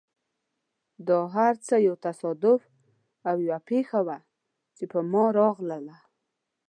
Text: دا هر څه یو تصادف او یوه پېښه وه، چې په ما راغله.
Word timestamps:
دا 1.07 1.19
هر 1.35 1.53
څه 1.67 1.75
یو 1.87 1.95
تصادف 2.05 2.61
او 3.29 3.35
یوه 3.47 3.59
پېښه 3.69 3.99
وه، 4.07 4.17
چې 4.75 4.83
په 4.91 4.99
ما 5.11 5.25
راغله. 5.39 5.97